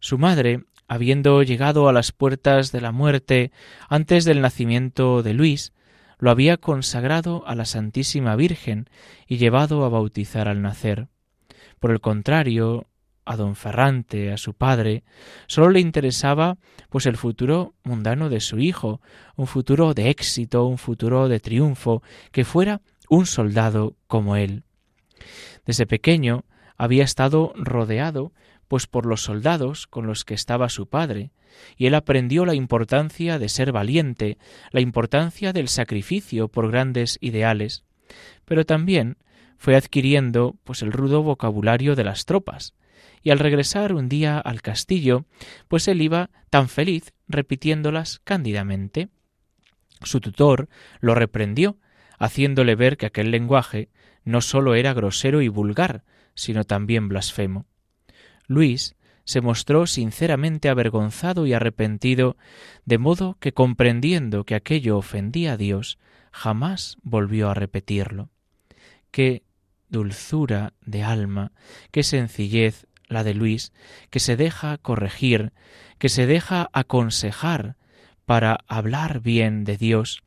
Su 0.00 0.18
madre 0.18 0.64
habiendo 0.90 1.40
llegado 1.44 1.88
a 1.88 1.92
las 1.92 2.10
puertas 2.10 2.72
de 2.72 2.80
la 2.80 2.90
muerte 2.90 3.52
antes 3.88 4.24
del 4.24 4.40
nacimiento 4.40 5.22
de 5.22 5.34
Luis, 5.34 5.72
lo 6.18 6.32
había 6.32 6.56
consagrado 6.56 7.46
a 7.46 7.54
la 7.54 7.64
Santísima 7.64 8.34
Virgen 8.34 8.90
y 9.28 9.36
llevado 9.36 9.84
a 9.84 9.88
bautizar 9.88 10.48
al 10.48 10.62
nacer. 10.62 11.06
Por 11.78 11.92
el 11.92 12.00
contrario, 12.00 12.88
a 13.24 13.36
don 13.36 13.54
Ferrante, 13.54 14.32
a 14.32 14.36
su 14.36 14.54
padre, 14.54 15.04
sólo 15.46 15.70
le 15.70 15.78
interesaba 15.78 16.58
pues 16.88 17.06
el 17.06 17.16
futuro 17.16 17.76
mundano 17.84 18.28
de 18.28 18.40
su 18.40 18.58
hijo, 18.58 19.00
un 19.36 19.46
futuro 19.46 19.94
de 19.94 20.10
éxito, 20.10 20.66
un 20.66 20.76
futuro 20.76 21.28
de 21.28 21.38
triunfo, 21.38 22.02
que 22.32 22.44
fuera 22.44 22.80
un 23.08 23.26
soldado 23.26 23.94
como 24.08 24.34
él. 24.34 24.64
Desde 25.64 25.86
pequeño 25.86 26.46
había 26.76 27.04
estado 27.04 27.52
rodeado 27.54 28.32
pues 28.70 28.86
por 28.86 29.04
los 29.04 29.24
soldados 29.24 29.88
con 29.88 30.06
los 30.06 30.24
que 30.24 30.32
estaba 30.32 30.68
su 30.68 30.88
padre, 30.88 31.32
y 31.76 31.86
él 31.86 31.94
aprendió 31.96 32.46
la 32.46 32.54
importancia 32.54 33.40
de 33.40 33.48
ser 33.48 33.72
valiente, 33.72 34.38
la 34.70 34.80
importancia 34.80 35.52
del 35.52 35.66
sacrificio 35.66 36.46
por 36.46 36.70
grandes 36.70 37.18
ideales, 37.20 37.82
pero 38.44 38.64
también 38.64 39.16
fue 39.58 39.74
adquiriendo 39.74 40.56
pues 40.62 40.82
el 40.82 40.92
rudo 40.92 41.24
vocabulario 41.24 41.96
de 41.96 42.04
las 42.04 42.26
tropas, 42.26 42.74
y 43.24 43.30
al 43.30 43.40
regresar 43.40 43.92
un 43.92 44.08
día 44.08 44.38
al 44.38 44.62
castillo, 44.62 45.24
pues 45.66 45.88
él 45.88 46.00
iba 46.00 46.30
tan 46.48 46.68
feliz 46.68 47.12
repitiéndolas 47.26 48.20
cándidamente. 48.22 49.08
Su 50.00 50.20
tutor 50.20 50.68
lo 51.00 51.16
reprendió, 51.16 51.76
haciéndole 52.20 52.76
ver 52.76 52.96
que 52.96 53.06
aquel 53.06 53.32
lenguaje 53.32 53.88
no 54.22 54.40
sólo 54.40 54.76
era 54.76 54.94
grosero 54.94 55.42
y 55.42 55.48
vulgar, 55.48 56.04
sino 56.36 56.62
también 56.62 57.08
blasfemo. 57.08 57.66
Luis 58.50 58.96
se 59.24 59.40
mostró 59.40 59.86
sinceramente 59.86 60.68
avergonzado 60.68 61.46
y 61.46 61.52
arrepentido, 61.52 62.36
de 62.84 62.98
modo 62.98 63.36
que 63.38 63.52
comprendiendo 63.52 64.42
que 64.42 64.56
aquello 64.56 64.98
ofendía 64.98 65.52
a 65.52 65.56
Dios, 65.56 66.00
jamás 66.32 66.96
volvió 67.04 67.48
a 67.48 67.54
repetirlo. 67.54 68.28
Qué 69.12 69.44
dulzura 69.88 70.72
de 70.84 71.04
alma, 71.04 71.52
qué 71.92 72.02
sencillez 72.02 72.88
la 73.06 73.22
de 73.22 73.34
Luis, 73.34 73.72
que 74.10 74.18
se 74.18 74.36
deja 74.36 74.78
corregir, 74.78 75.52
que 75.98 76.08
se 76.08 76.26
deja 76.26 76.70
aconsejar 76.72 77.76
para 78.24 78.64
hablar 78.66 79.20
bien 79.20 79.62
de 79.62 79.76
Dios, 79.76 80.24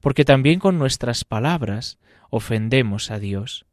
porque 0.00 0.24
también 0.24 0.60
con 0.60 0.78
nuestras 0.78 1.24
palabras 1.24 1.98
ofendemos 2.30 3.10
a 3.10 3.18
Dios. 3.18 3.66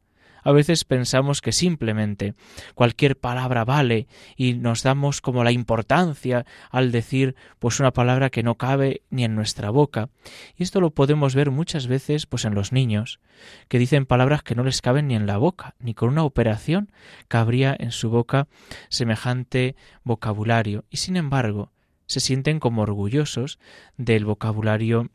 A 0.44 0.52
veces 0.52 0.84
pensamos 0.84 1.40
que 1.40 1.52
simplemente 1.52 2.34
cualquier 2.74 3.18
palabra 3.18 3.64
vale 3.64 4.06
y 4.36 4.54
nos 4.54 4.82
damos 4.82 5.20
como 5.20 5.42
la 5.42 5.52
importancia 5.52 6.44
al 6.70 6.92
decir 6.92 7.34
pues 7.58 7.80
una 7.80 7.92
palabra 7.92 8.30
que 8.30 8.42
no 8.42 8.56
cabe 8.56 9.02
ni 9.10 9.24
en 9.24 9.34
nuestra 9.34 9.70
boca. 9.70 10.10
Y 10.56 10.62
esto 10.62 10.80
lo 10.80 10.90
podemos 10.90 11.34
ver 11.34 11.50
muchas 11.50 11.86
veces 11.86 12.26
pues 12.26 12.44
en 12.44 12.54
los 12.54 12.72
niños, 12.72 13.20
que 13.68 13.78
dicen 13.78 14.06
palabras 14.06 14.42
que 14.42 14.54
no 14.54 14.64
les 14.64 14.82
caben 14.82 15.08
ni 15.08 15.16
en 15.16 15.26
la 15.26 15.38
boca, 15.38 15.74
ni 15.78 15.94
con 15.94 16.10
una 16.10 16.24
operación 16.24 16.92
cabría 17.26 17.74
en 17.78 17.90
su 17.90 18.10
boca 18.10 18.46
semejante 18.90 19.76
vocabulario. 20.04 20.84
Y 20.90 20.98
sin 20.98 21.16
embargo, 21.16 21.72
se 22.06 22.20
sienten 22.20 22.60
como 22.60 22.82
orgullosos 22.82 23.58
del 23.96 24.26
vocabulario 24.26 25.10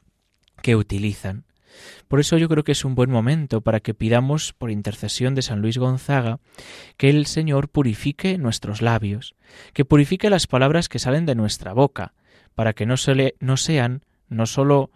que 0.61 0.75
utilizan. 0.75 1.45
Por 2.07 2.19
eso 2.19 2.37
yo 2.37 2.49
creo 2.49 2.63
que 2.63 2.71
es 2.71 2.85
un 2.85 2.95
buen 2.95 3.09
momento 3.09 3.61
para 3.61 3.79
que 3.79 3.93
pidamos, 3.93 4.53
por 4.53 4.71
intercesión 4.71 5.35
de 5.35 5.41
San 5.41 5.61
Luis 5.61 5.77
Gonzaga, 5.77 6.39
que 6.97 7.09
el 7.09 7.25
Señor 7.25 7.69
purifique 7.69 8.37
nuestros 8.37 8.81
labios, 8.81 9.35
que 9.73 9.85
purifique 9.85 10.29
las 10.29 10.47
palabras 10.47 10.89
que 10.89 10.99
salen 10.99 11.25
de 11.25 11.35
nuestra 11.35 11.73
boca, 11.73 12.13
para 12.55 12.73
que 12.73 12.85
no, 12.85 12.95
no 13.39 13.57
sean 13.57 14.03
no 14.27 14.45
sólo 14.45 14.91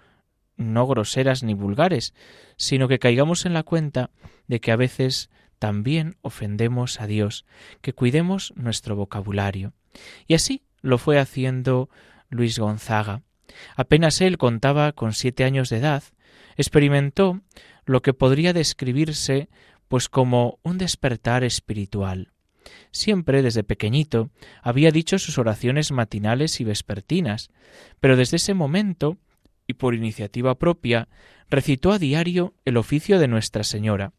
no 0.56 0.86
groseras 0.88 1.44
ni 1.44 1.54
vulgares, 1.54 2.14
sino 2.58 2.88
que 2.88 3.00
caigamos 3.00 3.46
en 3.46 3.54
la 3.54 3.64
cuenta 3.64 4.12
de 4.48 4.60
que 4.60 4.72
a 4.72 4.76
veces 4.76 5.30
también 5.60 6.18
ofendemos 6.22 7.02
a 7.02 7.08
Dios, 7.08 7.46
que 7.82 7.94
cuidemos 7.94 8.54
nuestro 8.56 8.96
vocabulario. 8.96 9.74
Y 10.28 10.34
así 10.34 10.64
lo 10.82 10.98
fue 10.98 11.20
haciendo 11.20 11.90
Luis 12.30 12.60
Gonzaga. 12.60 13.22
Apenas 13.76 14.22
él 14.22 14.38
contaba 14.38 14.92
con 14.92 15.14
siete 15.14 15.44
años 15.44 15.70
de 15.70 15.78
edad, 15.78 16.04
experimentó 16.58 17.42
lo 17.86 18.02
que 18.02 18.14
podría 18.14 18.54
describirse 18.54 19.50
pues 19.88 20.10
como 20.10 20.60
un 20.64 20.78
despertar 20.78 21.44
espiritual. 21.44 22.32
Siempre 22.92 23.42
desde 23.42 23.64
pequeñito 23.64 24.30
había 24.62 24.92
dicho 24.92 25.20
sus 25.20 25.38
oraciones 25.38 25.92
matinales 25.92 26.60
y 26.62 26.64
vespertinas, 26.64 27.50
pero 28.00 28.16
desde 28.16 28.38
ese 28.38 28.54
momento, 28.54 29.18
y 29.68 29.74
por 29.74 29.96
iniciativa 29.96 30.56
propia, 30.56 31.10
recitó 31.50 31.92
a 31.92 32.00
diario 32.00 32.54
el 32.66 32.78
oficio 32.78 33.20
de 33.20 33.28
Nuestra 33.28 33.64
Señora, 33.64 34.14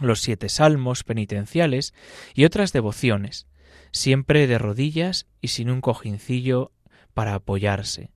los 0.00 0.20
siete 0.20 0.48
salmos 0.48 1.04
penitenciales 1.04 1.94
y 2.34 2.44
otras 2.44 2.72
devociones, 2.72 3.46
siempre 3.92 4.46
de 4.46 4.58
rodillas 4.58 5.26
y 5.40 5.48
sin 5.48 5.70
un 5.70 5.80
cojincillo 5.80 6.72
para 7.14 7.34
apoyarse. 7.34 8.10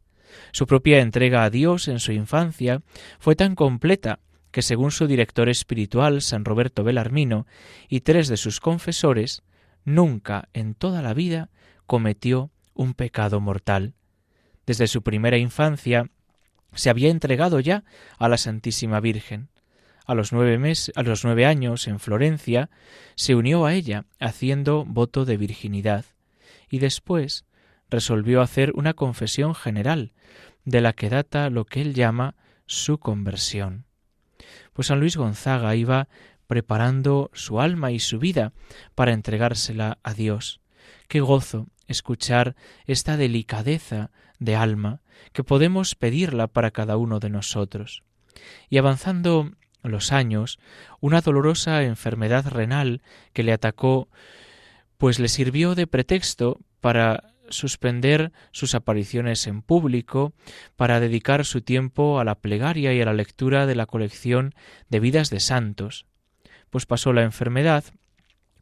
Su 0.52 0.66
propia 0.66 1.00
entrega 1.00 1.44
a 1.44 1.50
Dios 1.50 1.88
en 1.88 2.00
su 2.00 2.12
infancia 2.12 2.82
fue 3.18 3.36
tan 3.36 3.54
completa 3.54 4.20
que 4.50 4.62
según 4.62 4.90
su 4.90 5.06
director 5.06 5.48
espiritual, 5.48 6.22
San 6.22 6.44
Roberto 6.44 6.84
Belarmino, 6.84 7.46
y 7.88 8.00
tres 8.00 8.28
de 8.28 8.36
sus 8.36 8.60
confesores, 8.60 9.42
nunca 9.84 10.48
en 10.52 10.74
toda 10.74 11.02
la 11.02 11.14
vida 11.14 11.50
cometió 11.86 12.50
un 12.74 12.94
pecado 12.94 13.40
mortal. 13.40 13.94
Desde 14.66 14.86
su 14.86 15.02
primera 15.02 15.38
infancia 15.38 16.10
se 16.74 16.90
había 16.90 17.10
entregado 17.10 17.60
ya 17.60 17.84
a 18.18 18.28
la 18.28 18.36
Santísima 18.36 19.00
Virgen. 19.00 19.48
A 20.06 20.14
los 20.14 20.32
nueve, 20.32 20.72
a 20.94 21.02
los 21.02 21.24
nueve 21.24 21.44
años, 21.44 21.86
en 21.86 21.98
Florencia, 21.98 22.70
se 23.14 23.34
unió 23.34 23.66
a 23.66 23.74
ella 23.74 24.06
haciendo 24.18 24.84
voto 24.84 25.24
de 25.24 25.36
virginidad, 25.36 26.04
y 26.70 26.78
después 26.78 27.44
resolvió 27.90 28.42
hacer 28.42 28.72
una 28.74 28.94
confesión 28.94 29.54
general, 29.54 30.12
de 30.64 30.80
la 30.80 30.92
que 30.92 31.08
data 31.08 31.50
lo 31.50 31.64
que 31.64 31.80
él 31.80 31.94
llama 31.94 32.34
su 32.66 32.98
conversión. 32.98 33.86
Pues 34.72 34.88
San 34.88 35.00
Luis 35.00 35.16
Gonzaga 35.16 35.74
iba 35.74 36.08
preparando 36.46 37.30
su 37.32 37.60
alma 37.60 37.90
y 37.90 37.98
su 37.98 38.18
vida 38.18 38.52
para 38.94 39.12
entregársela 39.12 39.98
a 40.02 40.14
Dios. 40.14 40.60
Qué 41.08 41.20
gozo 41.20 41.68
escuchar 41.86 42.54
esta 42.86 43.16
delicadeza 43.16 44.10
de 44.38 44.56
alma 44.56 45.00
que 45.32 45.44
podemos 45.44 45.94
pedirla 45.94 46.46
para 46.46 46.70
cada 46.70 46.96
uno 46.96 47.20
de 47.20 47.30
nosotros. 47.30 48.02
Y 48.68 48.78
avanzando 48.78 49.50
los 49.82 50.12
años, 50.12 50.58
una 51.00 51.20
dolorosa 51.20 51.82
enfermedad 51.82 52.46
renal 52.46 53.02
que 53.32 53.42
le 53.42 53.52
atacó, 53.52 54.08
pues 54.96 55.18
le 55.18 55.28
sirvió 55.28 55.74
de 55.74 55.86
pretexto 55.86 56.60
para 56.80 57.34
suspender 57.50 58.32
sus 58.52 58.74
apariciones 58.74 59.46
en 59.46 59.62
público 59.62 60.32
para 60.76 61.00
dedicar 61.00 61.44
su 61.44 61.60
tiempo 61.60 62.20
a 62.20 62.24
la 62.24 62.36
plegaria 62.36 62.92
y 62.92 63.00
a 63.00 63.04
la 63.04 63.12
lectura 63.12 63.66
de 63.66 63.74
la 63.74 63.86
colección 63.86 64.54
de 64.88 65.00
vidas 65.00 65.30
de 65.30 65.40
santos. 65.40 66.06
Pues 66.70 66.86
pasó 66.86 67.12
la 67.12 67.22
enfermedad, 67.22 67.84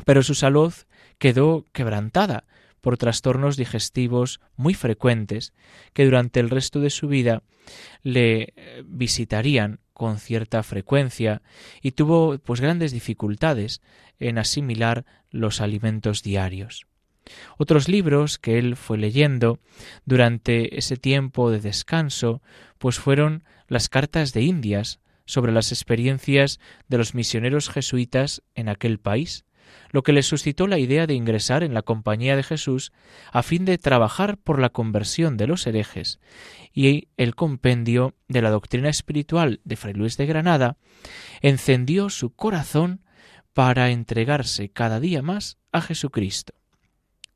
pero 0.04 0.22
su 0.22 0.34
salud 0.34 0.72
quedó 1.18 1.64
quebrantada 1.72 2.44
por 2.80 2.98
trastornos 2.98 3.56
digestivos 3.56 4.40
muy 4.56 4.74
frecuentes 4.74 5.52
que 5.92 6.04
durante 6.04 6.38
el 6.38 6.50
resto 6.50 6.80
de 6.80 6.90
su 6.90 7.08
vida 7.08 7.42
le 8.02 8.52
eh, 8.54 8.84
visitarían 8.86 9.80
con 9.92 10.18
cierta 10.18 10.62
frecuencia 10.62 11.42
y 11.82 11.92
tuvo 11.92 12.38
pues 12.38 12.60
grandes 12.60 12.92
dificultades 12.92 13.80
en 14.20 14.38
asimilar 14.38 15.04
los 15.30 15.60
alimentos 15.60 16.22
diarios. 16.22 16.86
Otros 17.58 17.88
libros 17.88 18.38
que 18.38 18.58
él 18.58 18.76
fue 18.76 18.98
leyendo 18.98 19.58
durante 20.04 20.78
ese 20.78 20.96
tiempo 20.96 21.50
de 21.50 21.60
descanso, 21.60 22.42
pues 22.78 22.98
fueron 22.98 23.44
las 23.68 23.88
cartas 23.88 24.32
de 24.32 24.42
Indias 24.42 25.00
sobre 25.24 25.52
las 25.52 25.72
experiencias 25.72 26.60
de 26.88 26.98
los 26.98 27.14
misioneros 27.14 27.68
jesuitas 27.68 28.42
en 28.54 28.68
aquel 28.68 28.98
país, 28.98 29.44
lo 29.90 30.02
que 30.02 30.12
le 30.12 30.22
suscitó 30.22 30.66
la 30.66 30.78
idea 30.78 31.06
de 31.06 31.14
ingresar 31.14 31.62
en 31.62 31.74
la 31.74 31.82
compañía 31.82 32.36
de 32.36 32.42
Jesús 32.42 32.92
a 33.32 33.42
fin 33.42 33.64
de 33.64 33.78
trabajar 33.78 34.38
por 34.38 34.60
la 34.60 34.70
conversión 34.70 35.36
de 35.36 35.48
los 35.48 35.66
herejes, 35.66 36.20
y 36.72 37.08
el 37.16 37.34
compendio 37.34 38.14
de 38.28 38.42
la 38.42 38.50
doctrina 38.50 38.88
espiritual 38.88 39.60
de 39.64 39.76
Fray 39.76 39.94
Luis 39.94 40.16
de 40.16 40.26
Granada 40.26 40.76
encendió 41.40 42.08
su 42.08 42.34
corazón 42.34 43.02
para 43.52 43.90
entregarse 43.90 44.68
cada 44.68 45.00
día 45.00 45.22
más 45.22 45.58
a 45.72 45.80
Jesucristo. 45.80 46.54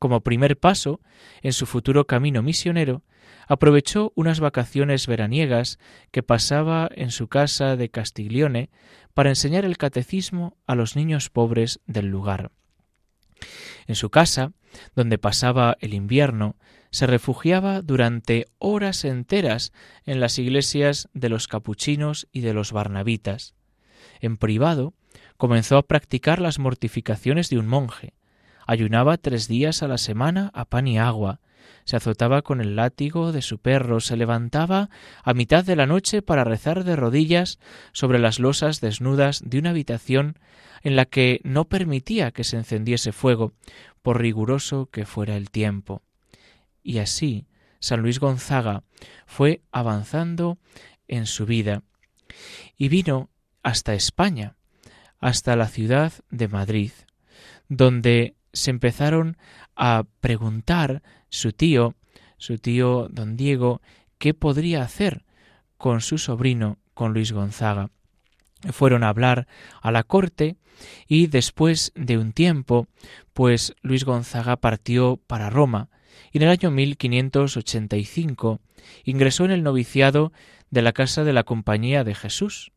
Como 0.01 0.21
primer 0.21 0.57
paso 0.57 0.99
en 1.43 1.53
su 1.53 1.67
futuro 1.67 2.07
camino 2.07 2.41
misionero, 2.41 3.03
aprovechó 3.47 4.13
unas 4.15 4.39
vacaciones 4.39 5.05
veraniegas 5.05 5.77
que 6.09 6.23
pasaba 6.23 6.89
en 6.95 7.11
su 7.11 7.27
casa 7.27 7.75
de 7.75 7.89
Castiglione 7.89 8.71
para 9.13 9.29
enseñar 9.29 9.63
el 9.63 9.77
catecismo 9.77 10.57
a 10.65 10.73
los 10.73 10.95
niños 10.95 11.29
pobres 11.29 11.81
del 11.85 12.07
lugar. 12.07 12.49
En 13.85 13.93
su 13.93 14.09
casa, 14.09 14.53
donde 14.95 15.19
pasaba 15.19 15.77
el 15.81 15.93
invierno, 15.93 16.55
se 16.89 17.05
refugiaba 17.05 17.83
durante 17.83 18.47
horas 18.57 19.05
enteras 19.05 19.71
en 20.03 20.19
las 20.19 20.39
iglesias 20.39 21.09
de 21.13 21.29
los 21.29 21.47
capuchinos 21.47 22.27
y 22.31 22.41
de 22.41 22.55
los 22.55 22.71
barnabitas. 22.71 23.53
En 24.19 24.37
privado, 24.37 24.95
comenzó 25.37 25.77
a 25.77 25.85
practicar 25.85 26.41
las 26.41 26.57
mortificaciones 26.57 27.51
de 27.51 27.59
un 27.59 27.67
monje, 27.67 28.15
Ayunaba 28.67 29.17
tres 29.17 29.47
días 29.47 29.83
a 29.83 29.87
la 29.87 29.97
semana 29.97 30.51
a 30.53 30.65
pan 30.65 30.87
y 30.87 30.97
agua, 30.97 31.39
se 31.83 31.97
azotaba 31.97 32.41
con 32.41 32.61
el 32.61 32.75
látigo 32.75 33.31
de 33.31 33.41
su 33.41 33.59
perro, 33.59 33.99
se 33.99 34.17
levantaba 34.17 34.89
a 35.23 35.33
mitad 35.33 35.63
de 35.63 35.75
la 35.75 35.87
noche 35.87 36.21
para 36.21 36.43
rezar 36.43 36.83
de 36.83 36.95
rodillas 36.95 37.59
sobre 37.91 38.19
las 38.19 38.39
losas 38.39 38.81
desnudas 38.81 39.41
de 39.45 39.59
una 39.59 39.71
habitación 39.71 40.37
en 40.83 40.95
la 40.95 41.05
que 41.05 41.41
no 41.43 41.65
permitía 41.65 42.31
que 42.31 42.43
se 42.43 42.57
encendiese 42.57 43.11
fuego, 43.11 43.53
por 44.01 44.19
riguroso 44.19 44.87
que 44.87 45.05
fuera 45.05 45.35
el 45.37 45.49
tiempo. 45.51 46.01
Y 46.83 46.99
así 46.99 47.47
San 47.79 48.01
Luis 48.01 48.19
Gonzaga 48.19 48.83
fue 49.25 49.61
avanzando 49.71 50.57
en 51.07 51.25
su 51.25 51.45
vida 51.45 51.83
y 52.77 52.89
vino 52.89 53.29
hasta 53.63 53.93
España, 53.93 54.55
hasta 55.19 55.55
la 55.55 55.67
ciudad 55.67 56.13
de 56.29 56.47
Madrid, 56.47 56.91
donde 57.69 58.35
se 58.53 58.71
empezaron 58.71 59.37
a 59.75 60.03
preguntar 60.19 61.01
su 61.29 61.53
tío, 61.53 61.95
su 62.37 62.57
tío 62.57 63.07
don 63.09 63.37
Diego, 63.37 63.81
qué 64.17 64.33
podría 64.33 64.83
hacer 64.83 65.25
con 65.77 66.01
su 66.01 66.17
sobrino, 66.17 66.77
con 66.93 67.13
Luis 67.13 67.31
Gonzaga. 67.31 67.89
Fueron 68.71 69.03
a 69.03 69.09
hablar 69.09 69.47
a 69.81 69.91
la 69.91 70.03
corte 70.03 70.57
y 71.07 71.27
después 71.27 71.91
de 71.95 72.17
un 72.17 72.33
tiempo, 72.33 72.87
pues 73.33 73.73
Luis 73.81 74.05
Gonzaga 74.05 74.57
partió 74.57 75.17
para 75.17 75.49
Roma 75.49 75.89
y 76.31 76.37
en 76.37 76.43
el 76.43 76.49
año 76.49 76.71
1585 76.71 78.61
ingresó 79.03 79.45
en 79.45 79.51
el 79.51 79.63
noviciado 79.63 80.31
de 80.69 80.81
la 80.81 80.93
Casa 80.93 81.23
de 81.23 81.33
la 81.33 81.43
Compañía 81.43 82.03
de 82.03 82.15
Jesús. 82.15 82.71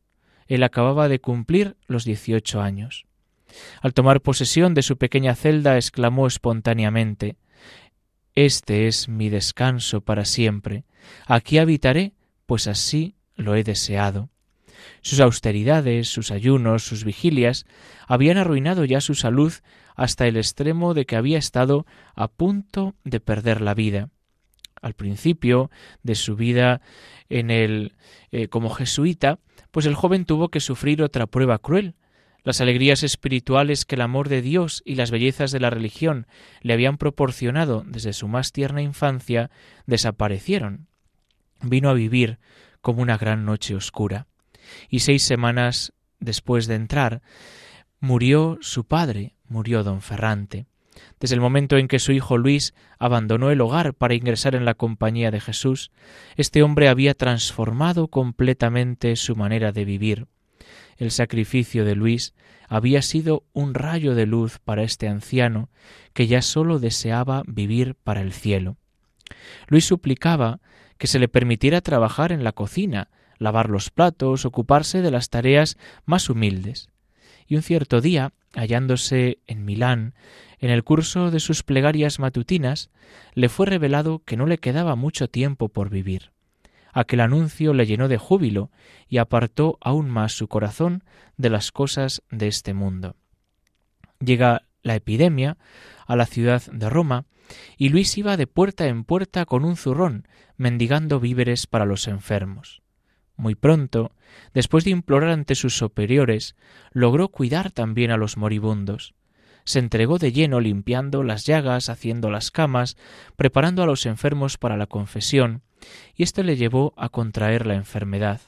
Él 0.47 0.63
acababa 0.63 1.07
de 1.07 1.19
cumplir 1.19 1.75
los 1.87 2.05
dieciocho 2.05 2.61
años. 2.61 3.04
Al 3.81 3.93
tomar 3.93 4.21
posesión 4.21 4.73
de 4.73 4.81
su 4.81 4.97
pequeña 4.97 5.35
celda, 5.35 5.75
exclamó 5.77 6.27
espontáneamente 6.27 7.37
Este 8.33 8.87
es 8.87 9.09
mi 9.09 9.29
descanso 9.29 10.01
para 10.01 10.25
siempre. 10.25 10.83
Aquí 11.27 11.57
habitaré, 11.57 12.13
pues 12.45 12.67
así 12.67 13.15
lo 13.35 13.55
he 13.55 13.63
deseado. 13.63 14.29
Sus 15.01 15.19
austeridades, 15.19 16.07
sus 16.07 16.31
ayunos, 16.31 16.83
sus 16.83 17.03
vigilias 17.03 17.65
habían 18.07 18.37
arruinado 18.37 18.85
ya 18.85 19.01
su 19.01 19.15
salud 19.15 19.53
hasta 19.95 20.27
el 20.27 20.37
extremo 20.37 20.93
de 20.93 21.05
que 21.05 21.15
había 21.15 21.37
estado 21.37 21.85
a 22.15 22.27
punto 22.27 22.95
de 23.03 23.19
perder 23.19 23.61
la 23.61 23.73
vida. 23.73 24.09
Al 24.81 24.93
principio 24.93 25.71
de 26.03 26.15
su 26.15 26.35
vida 26.35 26.81
en 27.29 27.49
el 27.49 27.93
eh, 28.31 28.47
como 28.49 28.69
jesuita, 28.69 29.39
pues 29.71 29.85
el 29.85 29.95
joven 29.95 30.25
tuvo 30.25 30.49
que 30.49 30.59
sufrir 30.59 31.01
otra 31.01 31.27
prueba 31.27 31.59
cruel. 31.59 31.95
Las 32.45 32.61
alegrías 32.61 33.01
espirituales 33.01 33.85
que 33.85 33.95
el 33.95 34.01
amor 34.01 34.29
de 34.29 34.43
Dios 34.43 34.83
y 34.85 34.95
las 34.95 35.09
bellezas 35.09 35.51
de 35.51 35.59
la 35.59 35.71
religión 35.71 36.27
le 36.61 36.73
habían 36.73 36.97
proporcionado 36.97 37.83
desde 37.87 38.13
su 38.13 38.27
más 38.27 38.51
tierna 38.51 38.83
infancia 38.83 39.49
desaparecieron. 39.87 40.87
Vino 41.63 41.89
a 41.89 41.93
vivir 41.93 42.37
como 42.81 43.01
una 43.01 43.17
gran 43.17 43.45
noche 43.45 43.73
oscura. 43.73 44.27
Y 44.89 44.99
seis 44.99 45.25
semanas 45.25 45.93
después 46.19 46.67
de 46.67 46.75
entrar, 46.75 47.23
murió 47.99 48.59
su 48.61 48.85
padre, 48.85 49.33
murió 49.47 49.83
don 49.83 50.01
Ferrante. 50.01 50.67
Desde 51.19 51.33
el 51.33 51.41
momento 51.41 51.77
en 51.77 51.87
que 51.87 51.97
su 51.97 52.11
hijo 52.11 52.37
Luis 52.37 52.75
abandonó 52.99 53.49
el 53.49 53.59
hogar 53.59 53.95
para 53.95 54.13
ingresar 54.13 54.53
en 54.53 54.65
la 54.65 54.75
compañía 54.75 55.31
de 55.31 55.41
Jesús, 55.41 55.91
este 56.35 56.61
hombre 56.61 56.89
había 56.89 57.15
transformado 57.15 58.07
completamente 58.07 59.15
su 59.15 59.35
manera 59.35 59.71
de 59.71 59.83
vivir. 59.83 60.27
El 60.97 61.11
sacrificio 61.11 61.83
de 61.83 61.95
Luis 61.95 62.33
había 62.67 63.01
sido 63.01 63.43
un 63.53 63.73
rayo 63.73 64.15
de 64.15 64.25
luz 64.25 64.59
para 64.59 64.83
este 64.83 65.07
anciano 65.07 65.69
que 66.13 66.27
ya 66.27 66.41
sólo 66.41 66.79
deseaba 66.79 67.43
vivir 67.47 67.95
para 67.95 68.21
el 68.21 68.31
cielo. 68.31 68.77
Luis 69.67 69.85
suplicaba 69.85 70.59
que 70.97 71.07
se 71.07 71.19
le 71.19 71.27
permitiera 71.27 71.81
trabajar 71.81 72.31
en 72.31 72.43
la 72.43 72.53
cocina, 72.53 73.09
lavar 73.37 73.69
los 73.69 73.89
platos, 73.89 74.45
ocuparse 74.45 75.01
de 75.01 75.11
las 75.11 75.29
tareas 75.29 75.77
más 76.05 76.29
humildes. 76.29 76.89
Y 77.47 77.55
un 77.55 77.61
cierto 77.61 78.01
día, 78.01 78.33
hallándose 78.53 79.39
en 79.45 79.65
Milán, 79.65 80.15
en 80.59 80.69
el 80.69 80.83
curso 80.83 81.31
de 81.31 81.39
sus 81.39 81.63
plegarias 81.63 82.19
matutinas, 82.19 82.89
le 83.33 83.49
fue 83.49 83.65
revelado 83.65 84.23
que 84.25 84.37
no 84.37 84.45
le 84.45 84.57
quedaba 84.57 84.95
mucho 84.95 85.27
tiempo 85.27 85.69
por 85.69 85.89
vivir. 85.89 86.34
Aquel 86.95 87.19
anuncio 87.19 87.73
le 87.73 87.85
llenó 87.85 88.07
de 88.07 88.17
júbilo 88.17 88.71
y 89.09 89.17
apartó 89.17 89.77
aún 89.81 90.09
más 90.09 90.31
su 90.31 90.47
corazón 90.47 91.03
de 91.35 91.49
las 91.49 91.73
cosas 91.73 92.23
de 92.31 92.47
este 92.47 92.73
mundo. 92.73 93.17
Llega 94.21 94.63
la 94.81 94.95
epidemia 94.95 95.57
a 96.07 96.15
la 96.15 96.25
ciudad 96.25 96.63
de 96.71 96.89
Roma, 96.89 97.25
y 97.77 97.89
Luis 97.89 98.17
iba 98.17 98.37
de 98.37 98.47
puerta 98.47 98.87
en 98.87 99.03
puerta 99.03 99.45
con 99.45 99.65
un 99.65 99.75
zurrón, 99.75 100.25
mendigando 100.55 101.19
víveres 101.19 101.67
para 101.67 101.85
los 101.85 102.07
enfermos. 102.07 102.81
Muy 103.35 103.55
pronto, 103.55 104.13
después 104.53 104.85
de 104.85 104.91
implorar 104.91 105.31
ante 105.31 105.55
sus 105.55 105.77
superiores, 105.77 106.55
logró 106.91 107.27
cuidar 107.27 107.71
también 107.71 108.09
a 108.11 108.17
los 108.17 108.37
moribundos. 108.37 109.15
Se 109.65 109.79
entregó 109.79 110.17
de 110.17 110.31
lleno 110.31 110.61
limpiando 110.61 111.23
las 111.23 111.45
llagas, 111.45 111.89
haciendo 111.89 112.31
las 112.31 112.51
camas, 112.51 112.95
preparando 113.35 113.83
a 113.83 113.85
los 113.85 114.05
enfermos 114.05 114.57
para 114.57 114.77
la 114.77 114.87
confesión, 114.87 115.61
y 116.15 116.23
esto 116.23 116.43
le 116.43 116.55
llevó 116.55 116.93
a 116.97 117.09
contraer 117.09 117.65
la 117.65 117.75
enfermedad. 117.75 118.41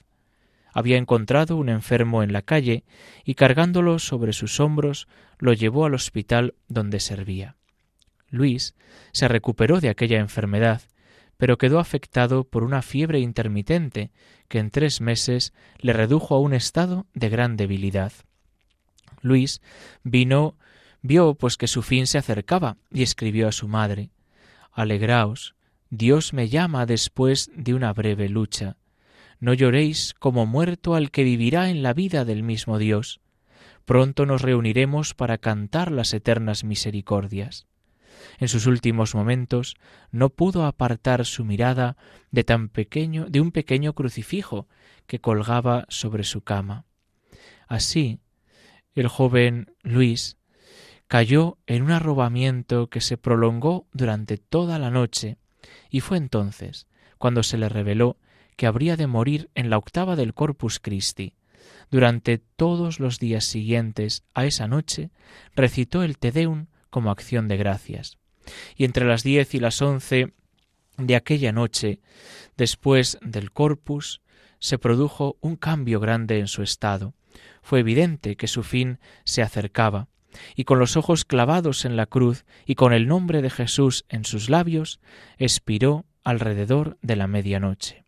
Había 0.73 0.97
encontrado 0.97 1.57
un 1.57 1.69
enfermo 1.69 2.23
en 2.23 2.33
la 2.33 2.41
calle 2.41 2.83
y 3.23 3.35
cargándolo 3.35 3.99
sobre 3.99 4.33
sus 4.33 4.59
hombros 4.59 5.07
lo 5.39 5.53
llevó 5.53 5.85
al 5.85 5.93
hospital 5.93 6.55
donde 6.67 6.99
servía. 6.99 7.55
Luis 8.29 8.75
se 9.11 9.27
recuperó 9.27 9.79
de 9.79 9.89
aquella 9.89 10.19
enfermedad 10.19 10.81
pero 11.37 11.57
quedó 11.57 11.79
afectado 11.79 12.43
por 12.43 12.63
una 12.63 12.81
fiebre 12.81 13.19
intermitente 13.19 14.11
que 14.47 14.59
en 14.59 14.71
tres 14.71 15.01
meses 15.01 15.53
le 15.79 15.93
redujo 15.93 16.35
a 16.35 16.39
un 16.39 16.53
estado 16.53 17.05
de 17.13 17.29
gran 17.29 17.57
debilidad. 17.57 18.11
Luis 19.21 19.61
vino, 20.03 20.57
vio 21.01 21.35
pues 21.35 21.57
que 21.57 21.67
su 21.67 21.83
fin 21.83 22.07
se 22.07 22.17
acercaba 22.17 22.77
y 22.91 23.03
escribió 23.03 23.47
a 23.47 23.51
su 23.51 23.67
madre 23.67 24.09
Alegraos, 24.71 25.55
Dios 25.89 26.33
me 26.33 26.49
llama 26.49 26.85
después 26.85 27.49
de 27.55 27.73
una 27.73 27.93
breve 27.93 28.29
lucha. 28.29 28.77
No 29.39 29.53
lloréis 29.53 30.13
como 30.13 30.45
muerto 30.45 30.95
al 30.95 31.11
que 31.11 31.23
vivirá 31.23 31.69
en 31.69 31.83
la 31.83 31.93
vida 31.93 32.25
del 32.25 32.43
mismo 32.43 32.77
Dios. 32.79 33.21
Pronto 33.85 34.25
nos 34.25 34.41
reuniremos 34.41 35.13
para 35.13 35.37
cantar 35.37 35.91
las 35.91 36.13
eternas 36.13 36.63
misericordias 36.63 37.67
en 38.39 38.47
sus 38.47 38.65
últimos 38.65 39.15
momentos 39.15 39.75
no 40.11 40.29
pudo 40.29 40.65
apartar 40.65 41.25
su 41.25 41.45
mirada 41.45 41.97
de 42.31 42.43
tan 42.43 42.69
pequeño 42.69 43.25
de 43.29 43.41
un 43.41 43.51
pequeño 43.51 43.93
crucifijo 43.93 44.67
que 45.05 45.19
colgaba 45.19 45.85
sobre 45.89 46.23
su 46.23 46.41
cama. 46.41 46.85
Así, 47.67 48.19
el 48.95 49.07
joven 49.07 49.73
Luis 49.83 50.37
cayó 51.07 51.57
en 51.67 51.83
un 51.83 51.91
arrobamiento 51.91 52.89
que 52.89 53.01
se 53.01 53.17
prolongó 53.17 53.87
durante 53.93 54.37
toda 54.37 54.77
la 54.79 54.91
noche, 54.91 55.37
y 55.89 56.01
fue 56.01 56.17
entonces 56.17 56.87
cuando 57.17 57.43
se 57.43 57.57
le 57.57 57.69
reveló 57.69 58.17
que 58.55 58.67
habría 58.67 58.95
de 58.97 59.07
morir 59.07 59.49
en 59.55 59.69
la 59.69 59.77
octava 59.77 60.15
del 60.15 60.33
Corpus 60.33 60.79
Christi. 60.79 61.35
Durante 61.89 62.37
todos 62.37 62.99
los 62.99 63.19
días 63.19 63.45
siguientes 63.45 64.23
a 64.33 64.45
esa 64.45 64.67
noche 64.67 65.11
recitó 65.55 66.03
el 66.03 66.17
Te 66.17 66.31
Deum 66.31 66.67
como 66.89 67.11
acción 67.11 67.47
de 67.47 67.57
gracias. 67.57 68.17
Y 68.75 68.85
entre 68.85 69.05
las 69.05 69.23
diez 69.23 69.53
y 69.53 69.59
las 69.59 69.81
once 69.81 70.33
de 70.97 71.15
aquella 71.15 71.51
noche, 71.51 71.99
después 72.55 73.17
del 73.21 73.51
corpus, 73.51 74.21
se 74.59 74.79
produjo 74.79 75.37
un 75.41 75.55
cambio 75.55 75.99
grande 75.99 76.39
en 76.39 76.47
su 76.47 76.63
estado. 76.63 77.13
Fue 77.61 77.81
evidente 77.81 78.35
que 78.35 78.47
su 78.47 78.63
fin 78.63 78.99
se 79.23 79.41
acercaba, 79.41 80.07
y 80.55 80.63
con 80.63 80.79
los 80.79 80.97
ojos 80.97 81.25
clavados 81.25 81.85
en 81.85 81.95
la 81.95 82.05
cruz 82.05 82.45
y 82.65 82.75
con 82.75 82.93
el 82.93 83.07
nombre 83.07 83.41
de 83.41 83.49
Jesús 83.49 84.05
en 84.09 84.25
sus 84.25 84.49
labios, 84.49 84.99
expiró 85.37 86.05
alrededor 86.23 86.97
de 87.01 87.15
la 87.15 87.27
medianoche. 87.27 88.05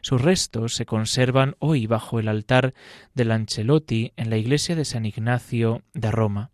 Sus 0.00 0.22
restos 0.22 0.74
se 0.74 0.86
conservan 0.86 1.56
hoy 1.58 1.86
bajo 1.86 2.18
el 2.18 2.28
altar 2.28 2.74
del 3.14 3.30
Ancelotti 3.30 4.12
en 4.16 4.30
la 4.30 4.36
iglesia 4.36 4.76
de 4.76 4.84
San 4.84 5.06
Ignacio 5.06 5.82
de 5.94 6.10
Roma. 6.10 6.50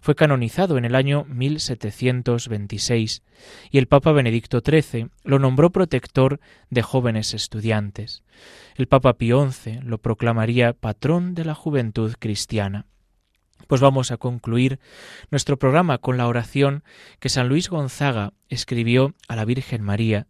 Fue 0.00 0.14
canonizado 0.14 0.76
en 0.78 0.84
el 0.84 0.94
año 0.94 1.24
1726 1.24 3.22
y 3.70 3.78
el 3.78 3.86
Papa 3.86 4.12
Benedicto 4.12 4.60
XIII 4.64 5.08
lo 5.24 5.38
nombró 5.38 5.70
protector 5.70 6.40
de 6.70 6.82
jóvenes 6.82 7.34
estudiantes. 7.34 8.22
El 8.76 8.86
Papa 8.86 9.14
Pío 9.14 9.50
XI 9.50 9.80
lo 9.82 9.98
proclamaría 9.98 10.72
patrón 10.74 11.34
de 11.34 11.44
la 11.44 11.54
juventud 11.54 12.14
cristiana. 12.18 12.86
Pues 13.66 13.80
vamos 13.80 14.10
a 14.10 14.16
concluir 14.16 14.80
nuestro 15.30 15.58
programa 15.58 15.98
con 15.98 16.16
la 16.16 16.26
oración 16.26 16.82
que 17.20 17.28
San 17.28 17.48
Luis 17.48 17.68
Gonzaga 17.68 18.32
escribió 18.48 19.14
a 19.28 19.36
la 19.36 19.44
Virgen 19.44 19.82
María. 19.82 20.26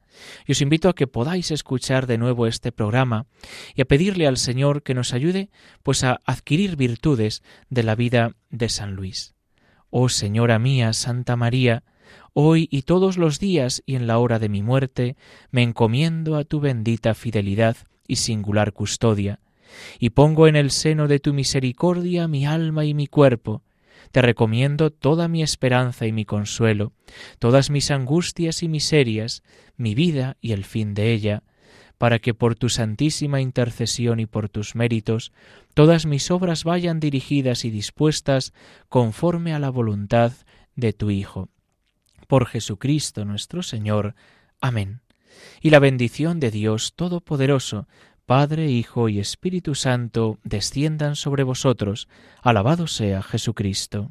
Y 0.47 0.53
os 0.53 0.61
invito 0.61 0.89
a 0.89 0.95
que 0.95 1.07
podáis 1.07 1.51
escuchar 1.51 2.07
de 2.07 2.19
nuevo 2.19 2.47
este 2.47 2.73
programa 2.73 3.27
y 3.75 3.83
a 3.83 3.85
pedirle 3.85 4.27
al 4.27 4.37
Señor 4.37 4.83
que 4.83 4.95
nos 4.95 5.13
ayude 5.13 5.51
pues 5.83 6.05
a 6.05 6.21
adquirir 6.25 6.77
virtudes 6.77 7.43
de 7.71 7.83
la 7.83 7.95
vida 7.95 8.37
de 8.51 8.69
San 8.69 8.95
Luis. 8.95 9.35
Oh 9.91 10.09
Señora 10.09 10.59
mía, 10.59 10.93
Santa 10.93 11.37
María, 11.37 11.85
hoy 12.33 12.69
y 12.71 12.83
todos 12.83 13.17
los 13.17 13.39
días 13.39 13.83
y 13.87 13.97
en 13.97 14.07
la 14.07 14.19
hora 14.19 14.39
de 14.39 14.49
mi 14.49 14.63
muerte, 14.63 15.17
me 15.51 15.63
encomiendo 15.63 16.37
a 16.37 16.45
tu 16.45 16.61
bendita 16.61 17.15
fidelidad 17.15 17.77
y 18.07 18.17
singular 18.17 18.73
custodia 18.73 19.41
y 19.99 20.11
pongo 20.11 20.47
en 20.47 20.57
el 20.57 20.71
seno 20.71 21.09
de 21.09 21.19
tu 21.19 21.33
misericordia 21.33 22.29
mi 22.29 22.47
alma 22.47 22.85
y 22.85 22.95
mi 22.95 23.07
cuerpo. 23.07 23.63
Te 24.11 24.21
recomiendo 24.21 24.91
toda 24.91 25.29
mi 25.29 25.43
esperanza 25.43 26.07
y 26.07 26.13
mi 26.13 26.25
consuelo, 26.25 26.93
todas 27.39 27.71
mis 27.71 27.91
angustias 27.91 28.63
y 28.63 28.69
miserias, 28.69 29.43
mi 29.77 29.95
vida 29.95 30.37
y 30.41 30.53
el 30.53 30.65
fin 30.65 30.95
de 30.95 31.13
ella, 31.13 31.43
para 31.99 32.19
que 32.19 32.35
por 32.35 32.57
tu 32.57 32.69
santísima 32.69 33.41
intercesión 33.41 34.19
y 34.19 34.27
por 34.27 34.49
tus 34.49 34.75
méritos 34.75 35.33
todas 35.73 36.05
mis 36.05 36.31
obras 36.31 36.65
vayan 36.65 37.01
dirigidas 37.01 37.65
y 37.65 37.71
dispuestas 37.71 38.53
conforme 38.89 39.55
a 39.55 39.59
la 39.59 39.71
voluntad 39.71 40.33
de 40.75 40.93
tu 40.93 41.11
Hijo. 41.11 41.49
Por 42.27 42.47
Jesucristo 42.47 43.25
nuestro 43.25 43.63
Señor. 43.63 44.15
Amén. 44.61 45.01
Y 45.61 45.71
la 45.71 45.79
bendición 45.79 46.41
de 46.41 46.51
Dios 46.51 46.95
Todopoderoso, 46.95 47.87
Padre, 48.35 48.71
Hijo 48.71 49.11
y 49.11 49.19
Espíritu 49.19 49.75
Santo, 49.75 50.39
desciendan 50.43 51.17
sobre 51.17 51.43
vosotros. 51.43 52.09
Alabado 52.41 52.87
sea 52.87 53.23
Jesucristo. 53.23 54.11